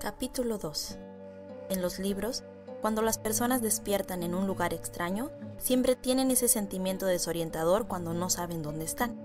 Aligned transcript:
Capítulo 0.00 0.58
2 0.58 0.96
En 1.70 1.82
los 1.82 1.98
libros, 1.98 2.44
cuando 2.80 3.02
las 3.02 3.18
personas 3.18 3.62
despiertan 3.62 4.22
en 4.22 4.32
un 4.32 4.46
lugar 4.46 4.72
extraño, 4.72 5.32
siempre 5.58 5.96
tienen 5.96 6.30
ese 6.30 6.46
sentimiento 6.46 7.04
desorientador 7.04 7.88
cuando 7.88 8.14
no 8.14 8.30
saben 8.30 8.62
dónde 8.62 8.84
están. 8.84 9.18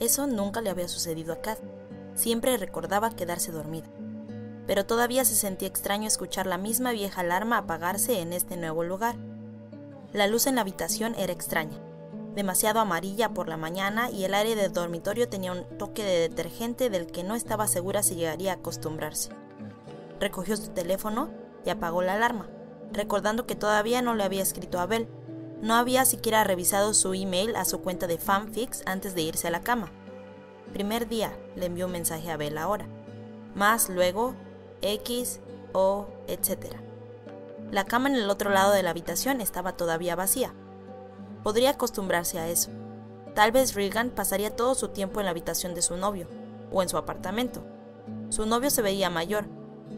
Eso 0.00 0.26
nunca 0.26 0.62
le 0.62 0.70
había 0.70 0.88
sucedido 0.88 1.34
a 1.34 1.42
Kat. 1.42 1.58
Siempre 2.14 2.56
recordaba 2.56 3.10
quedarse 3.10 3.52
dormida. 3.52 3.88
Pero 4.66 4.86
todavía 4.86 5.26
se 5.26 5.34
sentía 5.34 5.68
extraño 5.68 6.06
escuchar 6.08 6.46
la 6.46 6.56
misma 6.56 6.92
vieja 6.92 7.20
alarma 7.20 7.58
apagarse 7.58 8.22
en 8.22 8.32
este 8.32 8.56
nuevo 8.56 8.84
lugar. 8.84 9.16
La 10.14 10.26
luz 10.28 10.46
en 10.46 10.54
la 10.54 10.62
habitación 10.62 11.14
era 11.16 11.34
extraña, 11.34 11.78
demasiado 12.34 12.80
amarilla 12.80 13.34
por 13.34 13.50
la 13.50 13.58
mañana 13.58 14.10
y 14.10 14.24
el 14.24 14.32
aire 14.32 14.56
del 14.56 14.72
dormitorio 14.72 15.28
tenía 15.28 15.52
un 15.52 15.76
toque 15.76 16.04
de 16.04 16.20
detergente 16.20 16.88
del 16.88 17.06
que 17.06 17.22
no 17.22 17.34
estaba 17.34 17.66
segura 17.66 18.02
si 18.02 18.14
llegaría 18.14 18.52
a 18.52 18.56
acostumbrarse 18.56 19.35
recogió 20.20 20.56
su 20.56 20.70
teléfono 20.70 21.30
y 21.64 21.70
apagó 21.70 22.02
la 22.02 22.14
alarma, 22.14 22.48
recordando 22.92 23.46
que 23.46 23.54
todavía 23.54 24.02
no 24.02 24.14
le 24.14 24.24
había 24.24 24.42
escrito 24.42 24.78
a 24.78 24.82
Abel. 24.82 25.08
No 25.62 25.74
había 25.74 26.04
siquiera 26.04 26.44
revisado 26.44 26.94
su 26.94 27.14
email 27.14 27.56
a 27.56 27.64
su 27.64 27.80
cuenta 27.80 28.06
de 28.06 28.18
fanfics 28.18 28.82
antes 28.86 29.14
de 29.14 29.22
irse 29.22 29.48
a 29.48 29.50
la 29.50 29.62
cama. 29.62 29.90
Primer 30.72 31.08
día, 31.08 31.36
le 31.54 31.66
envió 31.66 31.86
un 31.86 31.92
mensaje 31.92 32.30
a 32.30 32.34
Abel 32.34 32.58
ahora. 32.58 32.86
Más 33.54 33.88
luego, 33.88 34.34
X, 34.82 35.40
O, 35.72 36.08
etc. 36.26 36.76
La 37.70 37.84
cama 37.84 38.08
en 38.08 38.16
el 38.16 38.30
otro 38.30 38.50
lado 38.50 38.72
de 38.72 38.82
la 38.82 38.90
habitación 38.90 39.40
estaba 39.40 39.76
todavía 39.76 40.14
vacía. 40.14 40.52
Podría 41.42 41.70
acostumbrarse 41.70 42.38
a 42.38 42.48
eso. 42.48 42.70
Tal 43.34 43.52
vez 43.52 43.74
Regan 43.74 44.10
pasaría 44.10 44.54
todo 44.54 44.74
su 44.74 44.88
tiempo 44.88 45.20
en 45.20 45.26
la 45.26 45.30
habitación 45.30 45.74
de 45.74 45.82
su 45.82 45.96
novio, 45.96 46.28
o 46.70 46.82
en 46.82 46.88
su 46.88 46.96
apartamento. 46.96 47.64
Su 48.28 48.46
novio 48.46 48.70
se 48.70 48.82
veía 48.82 49.10
mayor, 49.10 49.46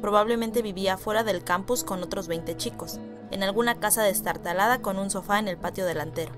Probablemente 0.00 0.62
vivía 0.62 0.96
fuera 0.96 1.24
del 1.24 1.44
campus 1.44 1.84
con 1.84 2.02
otros 2.02 2.28
20 2.28 2.56
chicos, 2.56 3.00
en 3.30 3.42
alguna 3.42 3.80
casa 3.80 4.02
destartalada 4.02 4.80
con 4.80 4.98
un 4.98 5.10
sofá 5.10 5.38
en 5.38 5.48
el 5.48 5.58
patio 5.58 5.84
delantero. 5.86 6.32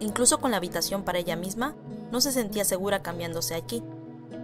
Incluso 0.00 0.38
con 0.38 0.50
la 0.50 0.58
habitación 0.58 1.02
para 1.02 1.18
ella 1.18 1.36
misma, 1.36 1.74
no 2.10 2.20
se 2.20 2.32
sentía 2.32 2.64
segura 2.64 3.02
cambiándose 3.02 3.54
aquí. 3.54 3.82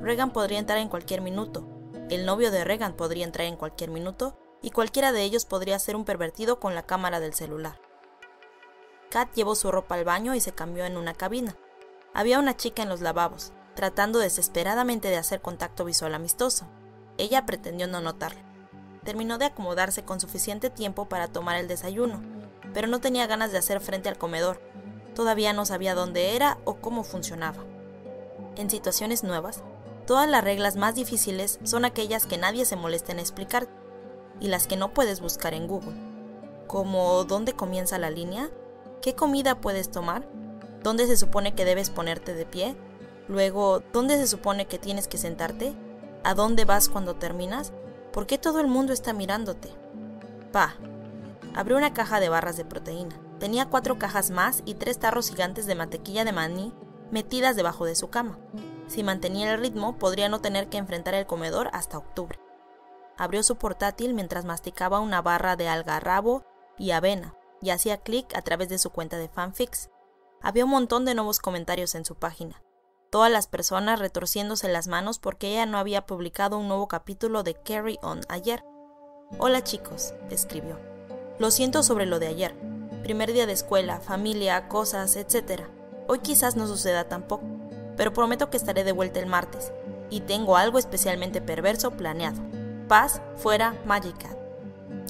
Regan 0.00 0.32
podría 0.32 0.58
entrar 0.58 0.78
en 0.78 0.88
cualquier 0.88 1.20
minuto, 1.20 1.66
el 2.10 2.26
novio 2.26 2.50
de 2.50 2.64
Regan 2.64 2.92
podría 2.92 3.24
entrar 3.24 3.46
en 3.46 3.56
cualquier 3.56 3.90
minuto, 3.90 4.36
y 4.60 4.70
cualquiera 4.70 5.12
de 5.12 5.22
ellos 5.22 5.44
podría 5.44 5.78
ser 5.78 5.96
un 5.96 6.04
pervertido 6.04 6.60
con 6.60 6.74
la 6.74 6.82
cámara 6.84 7.20
del 7.20 7.34
celular. 7.34 7.80
Kat 9.10 9.32
llevó 9.34 9.54
su 9.54 9.70
ropa 9.72 9.94
al 9.94 10.04
baño 10.04 10.34
y 10.34 10.40
se 10.40 10.52
cambió 10.52 10.84
en 10.84 10.96
una 10.96 11.14
cabina. 11.14 11.56
Había 12.14 12.38
una 12.38 12.56
chica 12.56 12.82
en 12.82 12.88
los 12.88 13.00
lavabos, 13.00 13.52
tratando 13.74 14.18
desesperadamente 14.18 15.08
de 15.08 15.16
hacer 15.16 15.40
contacto 15.40 15.84
visual 15.84 16.14
amistoso. 16.14 16.66
Ella 17.22 17.46
pretendió 17.46 17.86
no 17.86 18.00
notarlo. 18.00 18.40
Terminó 19.04 19.38
de 19.38 19.44
acomodarse 19.44 20.02
con 20.02 20.18
suficiente 20.18 20.70
tiempo 20.70 21.08
para 21.08 21.28
tomar 21.28 21.56
el 21.56 21.68
desayuno, 21.68 22.20
pero 22.74 22.88
no 22.88 23.00
tenía 23.00 23.28
ganas 23.28 23.52
de 23.52 23.58
hacer 23.58 23.80
frente 23.80 24.08
al 24.08 24.18
comedor. 24.18 24.60
Todavía 25.14 25.52
no 25.52 25.64
sabía 25.64 25.94
dónde 25.94 26.34
era 26.34 26.58
o 26.64 26.78
cómo 26.78 27.04
funcionaba. 27.04 27.62
En 28.56 28.68
situaciones 28.68 29.22
nuevas, 29.22 29.62
todas 30.04 30.28
las 30.28 30.42
reglas 30.42 30.74
más 30.74 30.96
difíciles 30.96 31.60
son 31.62 31.84
aquellas 31.84 32.26
que 32.26 32.38
nadie 32.38 32.64
se 32.64 32.74
molesta 32.74 33.12
en 33.12 33.20
explicar 33.20 33.68
y 34.40 34.48
las 34.48 34.66
que 34.66 34.76
no 34.76 34.92
puedes 34.92 35.20
buscar 35.20 35.54
en 35.54 35.68
Google, 35.68 35.94
como 36.66 37.22
dónde 37.22 37.52
comienza 37.52 37.98
la 37.98 38.10
línea, 38.10 38.50
qué 39.00 39.14
comida 39.14 39.60
puedes 39.60 39.92
tomar, 39.92 40.26
dónde 40.82 41.06
se 41.06 41.16
supone 41.16 41.54
que 41.54 41.64
debes 41.64 41.88
ponerte 41.88 42.34
de 42.34 42.46
pie, 42.46 42.74
luego 43.28 43.80
dónde 43.92 44.16
se 44.16 44.26
supone 44.26 44.66
que 44.66 44.80
tienes 44.80 45.06
que 45.06 45.18
sentarte 45.18 45.72
¿A 46.24 46.34
dónde 46.34 46.64
vas 46.64 46.88
cuando 46.88 47.16
terminas? 47.16 47.72
¿Por 48.12 48.26
qué 48.28 48.38
todo 48.38 48.60
el 48.60 48.68
mundo 48.68 48.92
está 48.92 49.12
mirándote? 49.12 49.70
Pa. 50.52 50.76
Abrió 51.52 51.76
una 51.76 51.92
caja 51.92 52.20
de 52.20 52.28
barras 52.28 52.56
de 52.56 52.64
proteína. 52.64 53.18
Tenía 53.40 53.68
cuatro 53.68 53.98
cajas 53.98 54.30
más 54.30 54.62
y 54.64 54.74
tres 54.74 55.00
tarros 55.00 55.30
gigantes 55.30 55.66
de 55.66 55.74
mantequilla 55.74 56.24
de 56.24 56.32
maní 56.32 56.72
metidas 57.10 57.56
debajo 57.56 57.84
de 57.86 57.96
su 57.96 58.08
cama. 58.08 58.38
Si 58.86 59.02
mantenía 59.02 59.52
el 59.52 59.60
ritmo, 59.60 59.98
podría 59.98 60.28
no 60.28 60.40
tener 60.40 60.68
que 60.68 60.78
enfrentar 60.78 61.14
el 61.14 61.26
comedor 61.26 61.70
hasta 61.72 61.98
octubre. 61.98 62.38
Abrió 63.18 63.42
su 63.42 63.56
portátil 63.56 64.14
mientras 64.14 64.44
masticaba 64.44 65.00
una 65.00 65.22
barra 65.22 65.56
de 65.56 65.68
algarrabo 65.68 66.44
y 66.78 66.92
avena 66.92 67.34
y 67.60 67.70
hacía 67.70 67.98
clic 67.98 68.34
a 68.36 68.42
través 68.42 68.68
de 68.68 68.78
su 68.78 68.90
cuenta 68.90 69.18
de 69.18 69.28
fanfics. 69.28 69.90
Había 70.40 70.64
un 70.64 70.70
montón 70.70 71.04
de 71.04 71.14
nuevos 71.14 71.40
comentarios 71.40 71.96
en 71.96 72.04
su 72.04 72.14
página 72.14 72.62
todas 73.12 73.30
las 73.30 73.46
personas 73.46 73.98
retorciéndose 73.98 74.72
las 74.72 74.88
manos 74.88 75.18
porque 75.18 75.50
ella 75.50 75.66
no 75.66 75.76
había 75.76 76.06
publicado 76.06 76.56
un 76.56 76.66
nuevo 76.66 76.88
capítulo 76.88 77.42
de 77.42 77.52
Carry 77.54 77.98
On 78.00 78.22
ayer. 78.30 78.64
Hola 79.36 79.62
chicos, 79.62 80.14
escribió. 80.30 80.78
Lo 81.38 81.50
siento 81.50 81.82
sobre 81.82 82.06
lo 82.06 82.18
de 82.18 82.28
ayer. 82.28 82.54
Primer 83.02 83.34
día 83.34 83.44
de 83.44 83.52
escuela, 83.52 84.00
familia, 84.00 84.66
cosas, 84.66 85.14
etc. 85.16 85.64
Hoy 86.08 86.20
quizás 86.20 86.56
no 86.56 86.66
suceda 86.66 87.04
tampoco, 87.04 87.44
pero 87.98 88.14
prometo 88.14 88.48
que 88.48 88.56
estaré 88.56 88.82
de 88.82 88.92
vuelta 88.92 89.20
el 89.20 89.26
martes, 89.26 89.74
y 90.08 90.20
tengo 90.20 90.56
algo 90.56 90.78
especialmente 90.78 91.42
perverso 91.42 91.90
planeado. 91.90 92.40
Paz, 92.88 93.20
fuera, 93.36 93.74
Magic 93.84 94.16
Cat. 94.16 94.38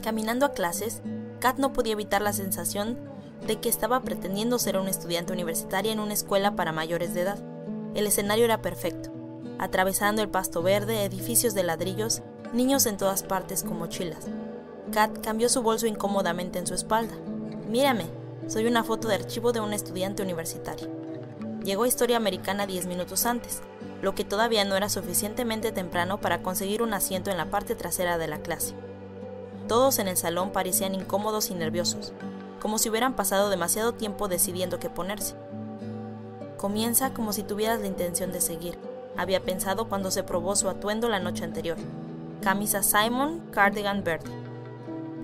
Caminando 0.02 0.44
a 0.46 0.52
clases, 0.54 1.02
Kat 1.38 1.58
no 1.58 1.72
podía 1.72 1.92
evitar 1.92 2.20
la 2.20 2.32
sensación 2.32 2.98
de 3.46 3.60
que 3.60 3.68
estaba 3.68 4.00
pretendiendo 4.00 4.58
ser 4.58 4.76
una 4.76 4.90
estudiante 4.90 5.32
universitaria 5.32 5.92
en 5.92 6.00
una 6.00 6.14
escuela 6.14 6.56
para 6.56 6.72
mayores 6.72 7.14
de 7.14 7.20
edad. 7.20 7.51
El 7.94 8.06
escenario 8.06 8.44
era 8.44 8.62
perfecto. 8.62 9.10
Atravesando 9.58 10.22
el 10.22 10.28
pasto 10.28 10.62
verde, 10.62 11.04
edificios 11.04 11.54
de 11.54 11.62
ladrillos, 11.62 12.22
niños 12.52 12.86
en 12.86 12.96
todas 12.96 13.22
partes 13.22 13.62
con 13.62 13.78
mochilas. 13.78 14.26
Kat 14.92 15.18
cambió 15.22 15.48
su 15.48 15.62
bolso 15.62 15.86
incómodamente 15.86 16.58
en 16.58 16.66
su 16.66 16.74
espalda. 16.74 17.14
Mírame, 17.68 18.06
soy 18.48 18.66
una 18.66 18.82
foto 18.82 19.08
de 19.08 19.14
archivo 19.14 19.52
de 19.52 19.60
un 19.60 19.72
estudiante 19.72 20.22
universitario. 20.22 20.88
Llegó 21.64 21.84
a 21.84 21.88
Historia 21.88 22.16
Americana 22.16 22.66
diez 22.66 22.86
minutos 22.86 23.24
antes, 23.24 23.60
lo 24.00 24.14
que 24.14 24.24
todavía 24.24 24.64
no 24.64 24.74
era 24.74 24.88
suficientemente 24.88 25.70
temprano 25.70 26.20
para 26.20 26.42
conseguir 26.42 26.82
un 26.82 26.92
asiento 26.92 27.30
en 27.30 27.36
la 27.36 27.50
parte 27.50 27.74
trasera 27.76 28.18
de 28.18 28.26
la 28.26 28.38
clase. 28.38 28.74
Todos 29.68 30.00
en 30.00 30.08
el 30.08 30.16
salón 30.16 30.50
parecían 30.50 30.94
incómodos 30.94 31.50
y 31.50 31.54
nerviosos, 31.54 32.12
como 32.60 32.78
si 32.78 32.90
hubieran 32.90 33.14
pasado 33.14 33.48
demasiado 33.48 33.92
tiempo 33.92 34.26
decidiendo 34.26 34.80
qué 34.80 34.90
ponerse. 34.90 35.36
Comienza 36.62 37.12
como 37.12 37.32
si 37.32 37.42
tuvieras 37.42 37.80
la 37.80 37.88
intención 37.88 38.30
de 38.30 38.40
seguir, 38.40 38.78
había 39.16 39.42
pensado 39.42 39.88
cuando 39.88 40.12
se 40.12 40.22
probó 40.22 40.54
su 40.54 40.68
atuendo 40.68 41.08
la 41.08 41.18
noche 41.18 41.42
anterior. 41.42 41.76
Camisa 42.40 42.84
Simon, 42.84 43.40
cardigan 43.50 44.04
verde. 44.04 44.30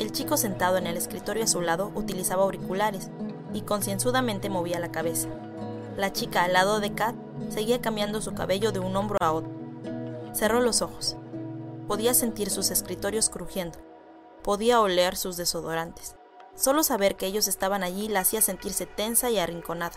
El 0.00 0.10
chico 0.10 0.36
sentado 0.36 0.78
en 0.78 0.88
el 0.88 0.96
escritorio 0.96 1.44
a 1.44 1.46
su 1.46 1.60
lado 1.60 1.92
utilizaba 1.94 2.42
auriculares 2.42 3.10
y 3.54 3.60
concienzudamente 3.60 4.50
movía 4.50 4.80
la 4.80 4.90
cabeza. 4.90 5.28
La 5.96 6.12
chica 6.12 6.42
al 6.42 6.54
lado 6.54 6.80
de 6.80 6.92
Kat 6.94 7.14
seguía 7.50 7.80
cambiando 7.80 8.20
su 8.20 8.34
cabello 8.34 8.72
de 8.72 8.80
un 8.80 8.96
hombro 8.96 9.18
a 9.20 9.30
otro. 9.30 9.52
Cerró 10.32 10.60
los 10.60 10.82
ojos. 10.82 11.16
Podía 11.86 12.14
sentir 12.14 12.50
sus 12.50 12.72
escritorios 12.72 13.28
crujiendo. 13.30 13.78
Podía 14.42 14.80
oler 14.80 15.14
sus 15.16 15.36
desodorantes. 15.36 16.16
Solo 16.56 16.82
saber 16.82 17.14
que 17.14 17.26
ellos 17.26 17.46
estaban 17.46 17.84
allí 17.84 18.08
la 18.08 18.20
hacía 18.20 18.42
sentirse 18.42 18.86
tensa 18.86 19.30
y 19.30 19.38
arrinconada. 19.38 19.94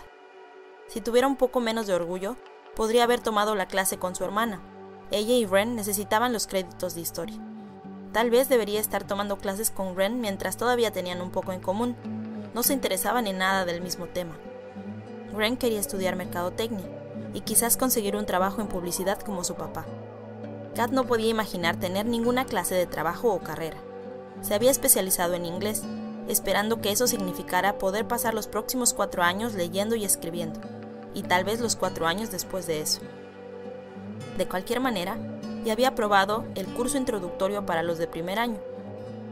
Si 0.92 1.00
tuviera 1.00 1.26
un 1.26 1.36
poco 1.36 1.60
menos 1.60 1.86
de 1.86 1.94
orgullo, 1.94 2.36
podría 2.76 3.04
haber 3.04 3.18
tomado 3.18 3.54
la 3.54 3.64
clase 3.64 3.96
con 3.96 4.14
su 4.14 4.24
hermana. 4.24 4.60
Ella 5.10 5.32
y 5.32 5.46
Ren 5.46 5.74
necesitaban 5.74 6.34
los 6.34 6.46
créditos 6.46 6.94
de 6.94 7.00
historia. 7.00 7.38
Tal 8.12 8.28
vez 8.28 8.50
debería 8.50 8.78
estar 8.78 9.02
tomando 9.02 9.38
clases 9.38 9.70
con 9.70 9.96
Ren 9.96 10.20
mientras 10.20 10.58
todavía 10.58 10.90
tenían 10.90 11.22
un 11.22 11.30
poco 11.30 11.52
en 11.52 11.60
común. 11.60 11.96
No 12.52 12.62
se 12.62 12.74
interesaban 12.74 13.26
en 13.26 13.38
nada 13.38 13.64
del 13.64 13.80
mismo 13.80 14.06
tema. 14.06 14.36
Ren 15.34 15.56
quería 15.56 15.80
estudiar 15.80 16.14
mercadotecnia 16.14 16.84
y 17.32 17.40
quizás 17.40 17.78
conseguir 17.78 18.14
un 18.14 18.26
trabajo 18.26 18.60
en 18.60 18.68
publicidad 18.68 19.18
como 19.18 19.44
su 19.44 19.54
papá. 19.54 19.86
Kat 20.74 20.90
no 20.90 21.06
podía 21.06 21.30
imaginar 21.30 21.76
tener 21.76 22.04
ninguna 22.04 22.44
clase 22.44 22.74
de 22.74 22.86
trabajo 22.86 23.32
o 23.32 23.40
carrera. 23.40 23.78
Se 24.42 24.52
había 24.52 24.70
especializado 24.70 25.32
en 25.32 25.46
inglés, 25.46 25.84
esperando 26.28 26.82
que 26.82 26.92
eso 26.92 27.06
significara 27.06 27.78
poder 27.78 28.06
pasar 28.06 28.34
los 28.34 28.46
próximos 28.46 28.92
cuatro 28.92 29.22
años 29.22 29.54
leyendo 29.54 29.96
y 29.96 30.04
escribiendo 30.04 30.60
y 31.14 31.22
tal 31.22 31.44
vez 31.44 31.60
los 31.60 31.76
cuatro 31.76 32.06
años 32.06 32.30
después 32.30 32.66
de 32.66 32.80
eso. 32.80 33.00
De 34.36 34.46
cualquier 34.46 34.80
manera, 34.80 35.16
ya 35.64 35.72
había 35.72 35.88
aprobado 35.88 36.44
el 36.54 36.66
curso 36.66 36.96
introductorio 36.96 37.66
para 37.66 37.82
los 37.82 37.98
de 37.98 38.06
primer 38.06 38.38
año, 38.38 38.58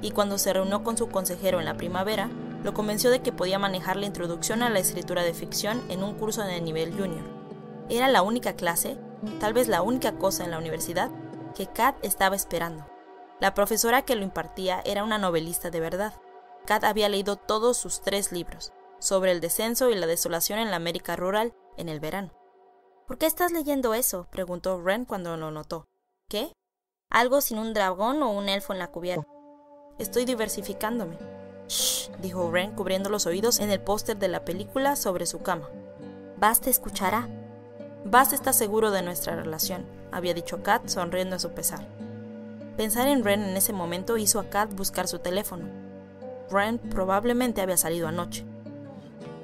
y 0.02 0.12
cuando 0.12 0.38
se 0.38 0.52
reunió 0.52 0.82
con 0.82 0.96
su 0.96 1.08
consejero 1.08 1.58
en 1.58 1.66
la 1.66 1.76
primavera, 1.76 2.30
lo 2.62 2.74
convenció 2.74 3.10
de 3.10 3.20
que 3.20 3.32
podía 3.32 3.58
manejar 3.58 3.96
la 3.96 4.06
introducción 4.06 4.62
a 4.62 4.70
la 4.70 4.78
escritura 4.78 5.22
de 5.22 5.34
ficción 5.34 5.82
en 5.88 6.02
un 6.02 6.14
curso 6.14 6.42
de 6.42 6.60
nivel 6.60 6.92
junior. 6.92 7.24
Era 7.88 8.08
la 8.08 8.22
única 8.22 8.54
clase, 8.54 8.98
tal 9.40 9.52
vez 9.52 9.68
la 9.68 9.82
única 9.82 10.12
cosa 10.12 10.44
en 10.44 10.50
la 10.50 10.58
universidad, 10.58 11.10
que 11.54 11.66
Kat 11.66 11.96
estaba 12.02 12.36
esperando. 12.36 12.86
La 13.40 13.54
profesora 13.54 14.02
que 14.02 14.14
lo 14.14 14.22
impartía 14.22 14.82
era 14.84 15.02
una 15.02 15.18
novelista 15.18 15.70
de 15.70 15.80
verdad. 15.80 16.12
Kat 16.66 16.84
había 16.84 17.08
leído 17.08 17.36
todos 17.36 17.78
sus 17.78 18.02
tres 18.02 18.32
libros, 18.32 18.72
sobre 18.98 19.32
el 19.32 19.40
descenso 19.40 19.90
y 19.90 19.94
la 19.94 20.06
desolación 20.06 20.58
en 20.58 20.70
la 20.70 20.76
América 20.76 21.16
rural 21.16 21.54
en 21.80 21.88
el 21.88 22.00
verano. 22.00 22.30
¿Por 23.06 23.18
qué 23.18 23.26
estás 23.26 23.50
leyendo 23.50 23.94
eso? 23.94 24.28
preguntó 24.30 24.80
Ren 24.80 25.04
cuando 25.04 25.36
lo 25.36 25.50
notó. 25.50 25.86
¿Qué? 26.28 26.52
Algo 27.10 27.40
sin 27.40 27.58
un 27.58 27.74
dragón 27.74 28.22
o 28.22 28.30
un 28.30 28.48
elfo 28.48 28.72
en 28.72 28.78
la 28.78 28.92
cubierta. 28.92 29.26
Estoy 29.98 30.24
diversificándome. 30.24 31.18
Shh, 31.66 32.10
dijo 32.20 32.50
Ren 32.50 32.72
cubriendo 32.72 33.10
los 33.10 33.26
oídos 33.26 33.58
en 33.58 33.70
el 33.70 33.80
póster 33.80 34.16
de 34.16 34.28
la 34.28 34.44
película 34.44 34.96
sobre 34.96 35.26
su 35.26 35.42
cama. 35.42 35.68
Bast 36.36 36.66
escuchará. 36.66 37.28
Bast 38.04 38.32
está 38.32 38.52
seguro 38.52 38.90
de 38.90 39.02
nuestra 39.02 39.36
relación, 39.36 39.84
había 40.10 40.32
dicho 40.32 40.62
Kat 40.62 40.88
sonriendo 40.88 41.36
a 41.36 41.38
su 41.38 41.50
pesar. 41.50 41.86
Pensar 42.76 43.08
en 43.08 43.24
Ren 43.24 43.42
en 43.42 43.56
ese 43.56 43.72
momento 43.72 44.16
hizo 44.16 44.40
a 44.40 44.48
Kat 44.48 44.72
buscar 44.74 45.06
su 45.06 45.18
teléfono. 45.18 45.68
Ren 46.50 46.78
probablemente 46.78 47.60
había 47.60 47.76
salido 47.76 48.08
anoche. 48.08 48.46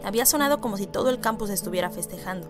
Había 0.06 0.25
sonado 0.25 0.61
como 0.61 0.76
si 0.76 0.87
todo 0.87 1.11
el 1.11 1.19
campus 1.19 1.50
estuviera 1.50 1.91
festejando. 1.91 2.49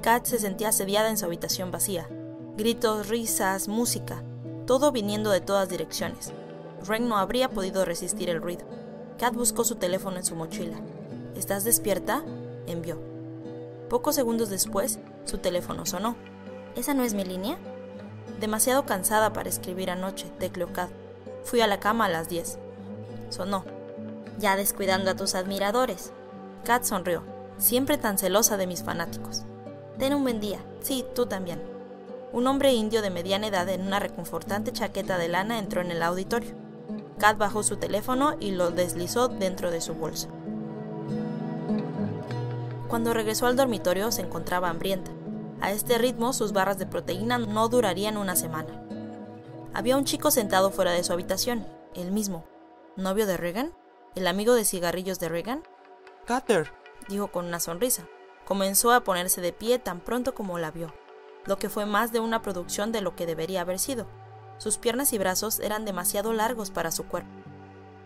Kat 0.00 0.24
se 0.24 0.38
sentía 0.38 0.70
asediada 0.70 1.10
en 1.10 1.18
su 1.18 1.26
habitación 1.26 1.70
vacía. 1.70 2.08
Gritos, 2.56 3.08
risas, 3.10 3.68
música, 3.68 4.24
todo 4.66 4.92
viniendo 4.92 5.28
de 5.28 5.42
todas 5.42 5.68
direcciones. 5.68 6.32
Ren 6.86 7.06
no 7.06 7.18
habría 7.18 7.50
podido 7.50 7.84
resistir 7.84 8.30
el 8.30 8.40
ruido. 8.40 8.64
Kat 9.18 9.34
buscó 9.34 9.62
su 9.62 9.74
teléfono 9.74 10.16
en 10.16 10.24
su 10.24 10.36
mochila. 10.36 10.78
¿Estás 11.36 11.64
despierta? 11.64 12.24
envió. 12.66 12.98
Pocos 13.90 14.14
segundos 14.14 14.48
después, 14.48 14.98
su 15.26 15.36
teléfono 15.36 15.84
sonó. 15.84 16.16
¿Esa 16.76 16.94
no 16.94 17.02
es 17.02 17.12
mi 17.12 17.26
línea? 17.26 17.58
Demasiado 18.40 18.86
cansada 18.86 19.34
para 19.34 19.50
escribir 19.50 19.90
anoche, 19.90 20.32
tecleó 20.38 20.72
Kat. 20.72 20.88
Fui 21.44 21.60
a 21.60 21.66
la 21.66 21.78
cama 21.78 22.06
a 22.06 22.08
las 22.08 22.30
10. 22.30 22.58
Sonó. 23.28 23.66
Ya 24.38 24.56
descuidando 24.56 25.10
a 25.10 25.14
tus 25.14 25.34
admiradores. 25.34 26.14
Kat 26.66 26.82
sonrió, 26.82 27.22
siempre 27.58 27.96
tan 27.96 28.18
celosa 28.18 28.56
de 28.56 28.66
mis 28.66 28.82
fanáticos. 28.82 29.44
Ten 30.00 30.12
un 30.14 30.24
buen 30.24 30.40
día. 30.40 30.58
Sí, 30.80 31.04
tú 31.14 31.26
también. 31.26 31.62
Un 32.32 32.48
hombre 32.48 32.72
indio 32.72 33.02
de 33.02 33.10
mediana 33.10 33.46
edad 33.46 33.68
en 33.68 33.82
una 33.86 34.00
reconfortante 34.00 34.72
chaqueta 34.72 35.16
de 35.16 35.28
lana 35.28 35.60
entró 35.60 35.80
en 35.80 35.92
el 35.92 36.02
auditorio. 36.02 36.50
Kat 37.18 37.38
bajó 37.38 37.62
su 37.62 37.76
teléfono 37.76 38.34
y 38.40 38.50
lo 38.50 38.72
deslizó 38.72 39.28
dentro 39.28 39.70
de 39.70 39.80
su 39.80 39.94
bolsa. 39.94 40.28
Cuando 42.88 43.14
regresó 43.14 43.46
al 43.46 43.54
dormitorio 43.54 44.10
se 44.10 44.22
encontraba 44.22 44.68
hambrienta. 44.68 45.12
A 45.60 45.70
este 45.70 45.98
ritmo 45.98 46.32
sus 46.32 46.52
barras 46.52 46.78
de 46.78 46.86
proteína 46.86 47.38
no 47.38 47.68
durarían 47.68 48.16
una 48.16 48.34
semana. 48.34 48.82
Había 49.72 49.96
un 49.96 50.04
chico 50.04 50.32
sentado 50.32 50.72
fuera 50.72 50.90
de 50.90 51.04
su 51.04 51.12
habitación, 51.12 51.64
el 51.94 52.10
mismo. 52.10 52.44
¿Novio 52.96 53.24
de 53.28 53.36
Regan? 53.36 53.72
¿El 54.16 54.26
amigo 54.26 54.54
de 54.54 54.64
cigarrillos 54.64 55.20
de 55.20 55.28
Regan? 55.28 55.62
Cater, 56.26 56.72
dijo 57.08 57.28
con 57.28 57.46
una 57.46 57.60
sonrisa. 57.60 58.02
Comenzó 58.44 58.90
a 58.90 59.04
ponerse 59.04 59.40
de 59.40 59.52
pie 59.52 59.78
tan 59.78 60.00
pronto 60.00 60.34
como 60.34 60.58
la 60.58 60.72
vio, 60.72 60.92
lo 61.44 61.56
que 61.56 61.68
fue 61.68 61.86
más 61.86 62.10
de 62.10 62.18
una 62.18 62.42
producción 62.42 62.90
de 62.90 63.00
lo 63.00 63.14
que 63.14 63.26
debería 63.26 63.60
haber 63.60 63.78
sido. 63.78 64.06
Sus 64.58 64.76
piernas 64.76 65.12
y 65.12 65.18
brazos 65.18 65.60
eran 65.60 65.84
demasiado 65.84 66.32
largos 66.32 66.72
para 66.72 66.90
su 66.90 67.04
cuerpo. 67.06 67.30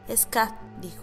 Es 0.07 0.27
Kat, 0.27 0.53
dijo. 0.83 1.03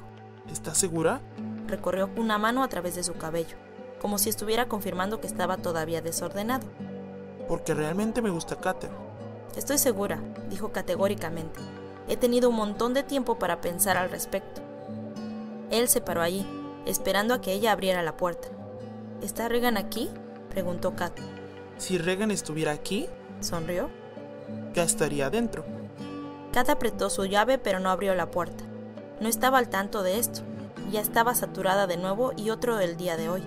¿Estás 0.51 0.77
segura? 0.77 1.19
Recorrió 1.65 2.07
una 2.17 2.37
mano 2.37 2.63
a 2.63 2.67
través 2.67 2.93
de 2.93 3.03
su 3.03 3.15
cabello, 3.15 3.57
como 3.99 4.19
si 4.19 4.29
estuviera 4.29 4.67
confirmando 4.67 5.19
que 5.19 5.27
estaba 5.27 5.57
todavía 5.57 6.03
desordenado. 6.03 6.67
Porque 7.47 7.73
realmente 7.73 8.21
me 8.21 8.29
gusta 8.29 8.57
Cater. 8.57 8.91
Estoy 9.55 9.79
segura, 9.79 10.19
dijo 10.51 10.71
categóricamente. 10.71 11.59
He 12.07 12.15
tenido 12.15 12.49
un 12.49 12.57
montón 12.57 12.93
de 12.93 13.01
tiempo 13.01 13.39
para 13.39 13.59
pensar 13.59 13.97
al 13.97 14.11
respecto. 14.11 14.61
Él 15.71 15.89
se 15.89 15.99
paró 15.99 16.21
allí, 16.21 16.45
esperando 16.87 17.33
a 17.33 17.41
que 17.41 17.53
ella 17.53 17.73
abriera 17.73 18.01
la 18.01 18.17
puerta. 18.17 18.47
¿Está 19.21 19.49
Regan 19.49 19.77
aquí? 19.77 20.09
preguntó 20.49 20.95
Kat. 20.95 21.13
Si 21.77 21.97
Regan 21.97 22.31
estuviera 22.31 22.71
aquí, 22.71 23.07
sonrió. 23.41 23.89
Ya 24.73 24.83
estaría 24.83 25.27
adentro. 25.27 25.65
Kat 26.53 26.69
apretó 26.69 27.09
su 27.09 27.25
llave 27.25 27.57
pero 27.57 27.79
no 27.79 27.89
abrió 27.89 28.15
la 28.15 28.31
puerta. 28.31 28.63
No 29.19 29.27
estaba 29.27 29.57
al 29.57 29.69
tanto 29.69 30.01
de 30.01 30.17
esto. 30.17 30.41
Ya 30.89 31.01
estaba 31.01 31.35
saturada 31.35 31.87
de 31.87 31.97
nuevo 31.97 32.31
y 32.37 32.49
otro 32.49 32.77
del 32.77 32.95
día 32.95 33.17
de 33.17 33.29
hoy. 33.29 33.43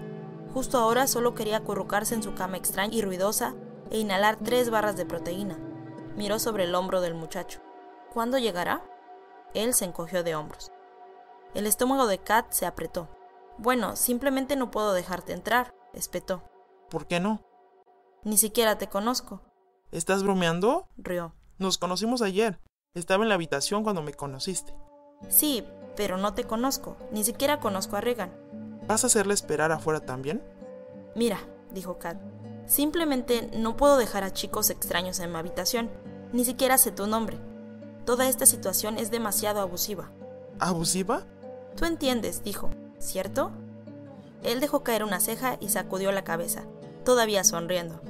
Justo 0.52 0.78
ahora 0.78 1.06
solo 1.06 1.34
quería 1.34 1.58
acurrucarse 1.58 2.14
en 2.14 2.22
su 2.22 2.34
cama 2.34 2.58
extraña 2.58 2.94
y 2.94 3.02
ruidosa 3.02 3.54
e 3.90 3.98
inhalar 3.98 4.36
tres 4.36 4.68
barras 4.68 4.96
de 4.96 5.06
proteína. 5.06 5.58
Miró 6.16 6.38
sobre 6.38 6.64
el 6.64 6.74
hombro 6.74 7.00
del 7.00 7.14
muchacho. 7.14 7.60
¿Cuándo 8.12 8.36
llegará? 8.36 8.82
Él 9.54 9.72
se 9.74 9.86
encogió 9.86 10.22
de 10.22 10.34
hombros. 10.34 10.70
El 11.54 11.66
estómago 11.66 12.06
de 12.06 12.18
Kat 12.18 12.52
se 12.52 12.66
apretó. 12.66 13.08
Bueno, 13.60 13.94
simplemente 13.94 14.56
no 14.56 14.70
puedo 14.70 14.94
dejarte 14.94 15.34
entrar, 15.34 15.74
espetó. 15.92 16.42
¿Por 16.88 17.06
qué 17.06 17.20
no? 17.20 17.42
Ni 18.24 18.38
siquiera 18.38 18.78
te 18.78 18.88
conozco. 18.88 19.42
¿Estás 19.92 20.22
bromeando? 20.22 20.88
rió. 20.96 21.34
Nos 21.58 21.76
conocimos 21.76 22.22
ayer. 22.22 22.58
Estaba 22.94 23.22
en 23.22 23.28
la 23.28 23.34
habitación 23.34 23.82
cuando 23.82 24.00
me 24.00 24.14
conociste. 24.14 24.74
Sí, 25.28 25.62
pero 25.94 26.16
no 26.16 26.32
te 26.32 26.44
conozco. 26.44 26.96
Ni 27.12 27.22
siquiera 27.22 27.60
conozco 27.60 27.96
a 27.96 28.00
Regan. 28.00 28.32
¿Vas 28.88 29.04
a 29.04 29.08
hacerle 29.08 29.34
esperar 29.34 29.72
afuera 29.72 30.00
también? 30.00 30.42
Mira, 31.14 31.38
dijo 31.70 31.98
Kat. 31.98 32.16
Simplemente 32.66 33.50
no 33.58 33.76
puedo 33.76 33.98
dejar 33.98 34.24
a 34.24 34.32
chicos 34.32 34.70
extraños 34.70 35.20
en 35.20 35.32
mi 35.32 35.36
habitación. 35.38 35.90
Ni 36.32 36.46
siquiera 36.46 36.78
sé 36.78 36.92
tu 36.92 37.06
nombre. 37.06 37.38
Toda 38.06 38.26
esta 38.26 38.46
situación 38.46 38.96
es 38.96 39.10
demasiado 39.10 39.60
abusiva. 39.60 40.10
¿Abusiva? 40.58 41.26
Tú 41.76 41.84
entiendes, 41.84 42.42
dijo. 42.42 42.70
¿Cierto? 43.00 43.50
Él 44.44 44.60
dejó 44.60 44.84
caer 44.84 45.02
una 45.02 45.18
ceja 45.18 45.56
y 45.60 45.70
sacudió 45.70 46.12
la 46.12 46.22
cabeza, 46.22 46.64
todavía 47.04 47.42
sonriendo. 47.42 48.00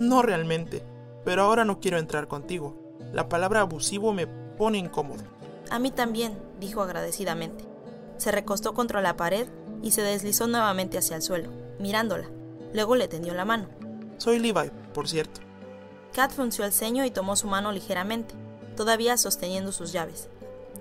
No 0.00 0.22
realmente, 0.22 0.82
pero 1.24 1.42
ahora 1.42 1.64
no 1.64 1.78
quiero 1.78 1.98
entrar 1.98 2.26
contigo. 2.26 2.76
La 3.12 3.28
palabra 3.28 3.60
abusivo 3.60 4.12
me 4.12 4.26
pone 4.26 4.78
incómodo. 4.78 5.22
A 5.70 5.78
mí 5.78 5.90
también, 5.90 6.36
dijo 6.58 6.82
agradecidamente. 6.82 7.64
Se 8.16 8.32
recostó 8.32 8.74
contra 8.74 9.00
la 9.00 9.16
pared 9.16 9.48
y 9.82 9.92
se 9.92 10.02
deslizó 10.02 10.46
nuevamente 10.46 10.98
hacia 10.98 11.16
el 11.16 11.22
suelo, 11.22 11.50
mirándola. 11.78 12.28
Luego 12.72 12.96
le 12.96 13.08
tendió 13.08 13.34
la 13.34 13.44
mano. 13.44 13.68
Soy 14.18 14.38
Levi, 14.38 14.70
por 14.92 15.08
cierto. 15.08 15.40
Kat 16.12 16.32
frunció 16.32 16.64
el 16.64 16.72
ceño 16.72 17.04
y 17.04 17.10
tomó 17.10 17.36
su 17.36 17.46
mano 17.46 17.72
ligeramente, 17.72 18.34
todavía 18.76 19.16
sosteniendo 19.16 19.72
sus 19.72 19.92
llaves. 19.92 20.28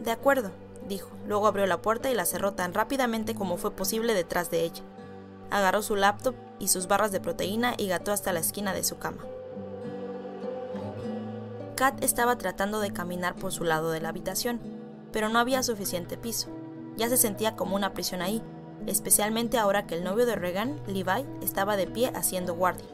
De 0.03 0.12
acuerdo, 0.12 0.51
dijo. 0.89 1.09
Luego 1.25 1.47
abrió 1.47 1.65
la 1.65 1.81
puerta 1.81 2.12
y 2.12 2.15
la 2.15 2.25
cerró 2.25 2.53
tan 2.53 2.74
rápidamente 2.74 3.36
como 3.36 3.56
fue 3.56 3.71
posible 3.71 4.13
detrás 4.13 4.51
de 4.51 4.65
ella. 4.65 4.83
Agarró 5.51 5.81
su 5.81 5.95
laptop 5.95 6.36
y 6.59 6.68
sus 6.68 6.88
barras 6.88 7.13
de 7.13 7.21
proteína 7.21 7.75
y 7.77 7.88
gató 7.88 8.12
hasta 8.12 8.33
la 8.33 8.41
esquina 8.41 8.74
de 8.74 8.83
su 8.83 8.97
cama. 8.97 9.24
Kat 11.75 12.03
estaba 12.03 12.38
tratando 12.38 12.81
de 12.81 12.91
caminar 12.91 13.36
por 13.36 13.53
su 13.53 13.63
lado 13.63 13.91
de 13.91 14.01
la 14.01 14.09
habitación, 14.09 14.60
pero 15.13 15.29
no 15.29 15.39
había 15.39 15.63
suficiente 15.63 16.17
piso. 16.17 16.50
Ya 16.98 17.08
se 17.08 17.15
sentía 17.15 17.55
como 17.55 17.77
una 17.77 17.93
prisión 17.93 18.22
ahí, 18.22 18.43
especialmente 18.86 19.58
ahora 19.58 19.88
que 19.88 19.96
el 19.96 20.03
novio 20.03 20.25
de 20.25 20.36
Regan, 20.36 20.81
Levi, 20.88 21.25
estaba 21.41 21.77
de 21.77 21.88
pie 21.88 22.12
haciendo 22.13 22.53
guardia, 22.53 22.86